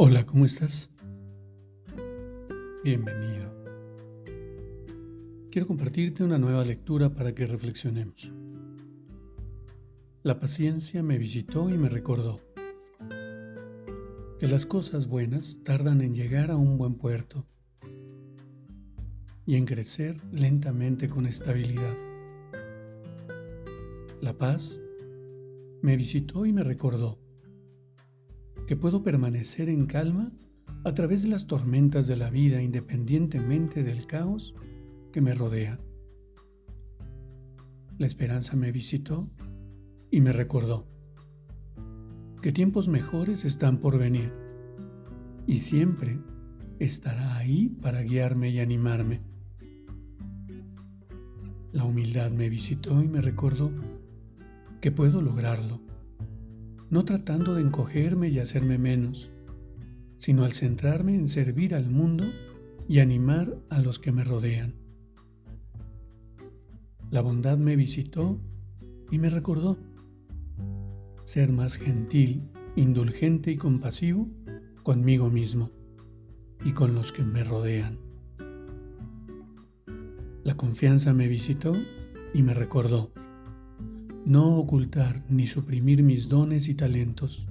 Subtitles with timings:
[0.00, 0.92] Hola, ¿cómo estás?
[2.84, 3.52] Bienvenido.
[5.50, 8.32] Quiero compartirte una nueva lectura para que reflexionemos.
[10.22, 12.40] La paciencia me visitó y me recordó
[14.38, 17.44] que las cosas buenas tardan en llegar a un buen puerto
[19.46, 21.96] y en crecer lentamente con estabilidad.
[24.20, 24.78] La paz
[25.82, 27.18] me visitó y me recordó
[28.68, 30.30] que puedo permanecer en calma
[30.84, 34.54] a través de las tormentas de la vida independientemente del caos
[35.10, 35.80] que me rodea.
[37.96, 39.26] La esperanza me visitó
[40.10, 40.86] y me recordó
[42.42, 44.34] que tiempos mejores están por venir
[45.46, 46.20] y siempre
[46.78, 49.22] estará ahí para guiarme y animarme.
[51.72, 53.72] La humildad me visitó y me recordó
[54.82, 55.87] que puedo lograrlo
[56.90, 59.30] no tratando de encogerme y hacerme menos,
[60.16, 62.24] sino al centrarme en servir al mundo
[62.88, 64.74] y animar a los que me rodean.
[67.10, 68.38] La bondad me visitó
[69.10, 69.78] y me recordó
[71.24, 74.28] ser más gentil, indulgente y compasivo
[74.82, 75.70] conmigo mismo
[76.64, 77.98] y con los que me rodean.
[80.44, 81.76] La confianza me visitó
[82.32, 83.12] y me recordó
[84.28, 87.48] no ocultar ni suprimir mis dones y talentos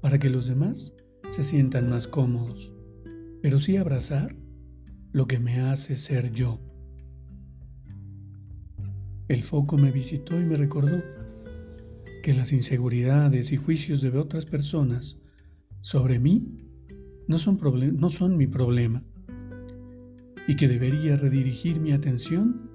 [0.00, 0.94] para que los demás
[1.28, 2.72] se sientan más cómodos,
[3.42, 4.34] pero sí abrazar
[5.12, 6.60] lo que me hace ser yo.
[9.28, 11.02] El foco me visitó y me recordó
[12.22, 15.18] que las inseguridades y juicios de otras personas
[15.82, 16.56] sobre mí
[17.26, 17.60] no son,
[17.98, 19.04] no son mi problema
[20.46, 22.70] y que debería redirigir mi atención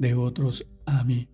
[0.00, 1.28] de otros a mí.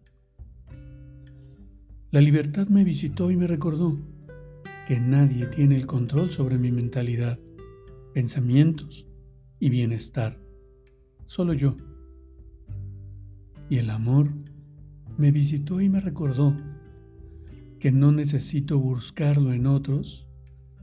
[2.13, 3.99] La libertad me visitó y me recordó
[4.87, 7.37] que nadie tiene el control sobre mi mentalidad,
[8.15, 9.09] pensamientos
[9.59, 10.39] y bienestar,
[11.25, 11.75] solo yo.
[13.69, 14.31] Y el amor
[15.19, 16.57] me visitó y me recordó
[17.81, 20.29] que no necesito buscarlo en otros,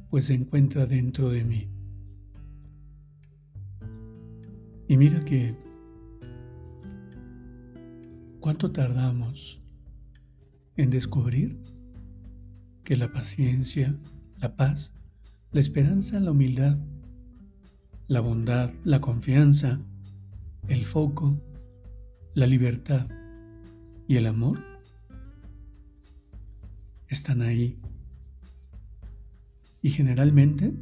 [0.10, 1.70] pues se encuentra dentro de mí.
[4.90, 5.56] Y mira que,
[8.42, 9.63] ¿cuánto tardamos
[10.78, 11.58] en descubrir
[12.84, 13.96] que la paciencia,
[14.42, 14.94] la paz,
[15.52, 16.78] la esperanza, la humildad,
[18.08, 19.80] la bondad, la confianza,
[20.68, 21.40] el foco,
[22.34, 23.08] la libertad
[24.08, 24.60] y el amor
[27.08, 27.78] están ahí.
[29.82, 30.74] Y generalmente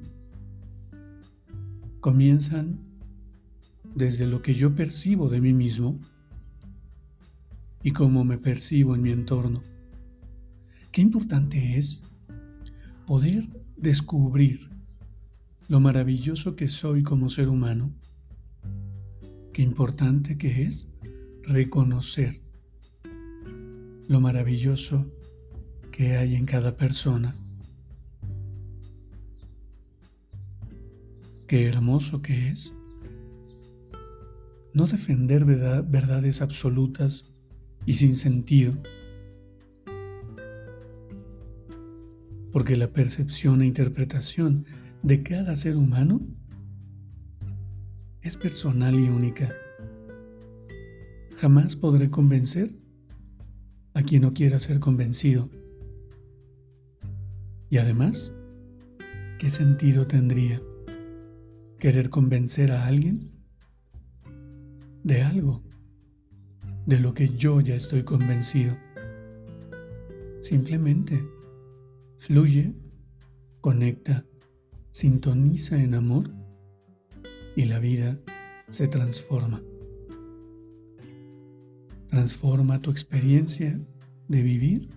[2.00, 2.80] comienzan
[3.96, 6.00] desde lo que yo percibo de mí mismo
[7.84, 9.62] y cómo me percibo en mi entorno.
[10.92, 12.04] Qué importante es
[13.08, 13.48] poder
[13.78, 14.70] descubrir
[15.70, 17.94] lo maravilloso que soy como ser humano.
[19.54, 20.90] Qué importante que es
[21.44, 22.42] reconocer
[24.10, 25.10] lo maravilloso
[25.94, 27.38] que hay en cada persona.
[31.48, 32.74] Qué hermoso que es
[34.74, 37.32] no defender verdades absolutas
[37.86, 38.74] y sin sentido
[42.52, 44.66] porque la percepción e interpretación
[45.04, 46.22] de cada ser humano
[48.22, 49.52] es personal y única.
[51.38, 52.74] Jamás podré convencer
[53.94, 55.50] a quien no quiera ser convencido.
[57.70, 58.32] Y además,
[59.40, 60.62] ¿qué sentido tendría
[61.80, 63.32] querer convencer a alguien
[65.04, 65.64] de algo
[66.86, 68.78] de lo que yo ya estoy convencido?
[70.42, 71.24] Simplemente
[72.22, 72.72] fluye,
[73.62, 74.24] conecta,
[74.92, 76.30] sintoniza en amor
[77.56, 78.20] y la vida
[78.70, 79.60] se transforma.
[82.10, 83.82] Transforma tu experiencia
[84.28, 84.90] de vivir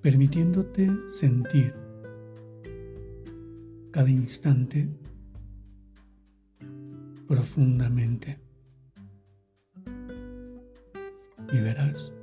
[0.00, 1.74] permitiéndote sentir
[3.90, 4.88] cada instante
[7.28, 8.40] profundamente
[11.52, 12.14] y verás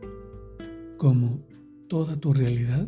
[0.97, 1.39] cómo
[1.87, 2.87] toda tu realidad